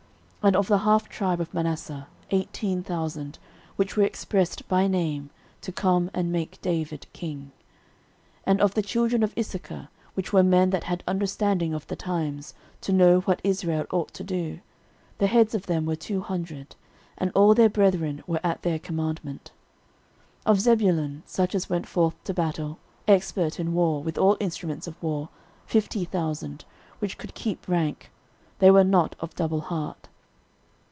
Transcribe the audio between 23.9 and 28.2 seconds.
with all instruments of war, fifty thousand, which could keep rank: